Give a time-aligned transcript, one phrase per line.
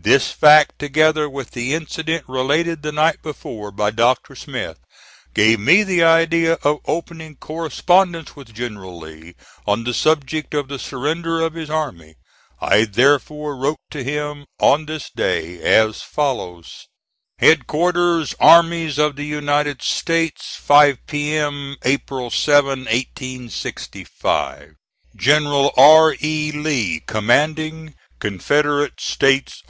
[0.00, 4.36] This fact, together with the incident related the night before by Dr.
[4.36, 4.78] Smith,
[5.34, 9.34] gave me the idea of opening correspondence with General Lee
[9.66, 12.14] on the subject of the surrender of his army.
[12.60, 16.86] I therefore wrote to him on this day, as follows:
[17.38, 19.48] HEADQUARTERS ARMIES OF THE U.
[19.48, 24.74] S., 5 P.M., April 7, 1865.
[25.16, 26.14] GENERAL R.
[26.22, 26.52] E.
[26.52, 28.56] LEE Commanding C.
[28.56, 29.16] S.
[29.20, 29.42] A.